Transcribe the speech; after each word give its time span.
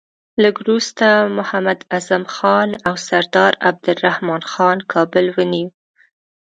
لږ 0.43 0.55
وروسته 0.63 1.07
محمد 1.37 1.79
اعظم 1.93 2.23
خان 2.35 2.69
او 2.87 2.93
سردار 3.07 3.53
عبدالرحمن 3.69 4.41
خان 4.51 4.77
کابل 4.93 5.25
ونیوی. 5.37 5.65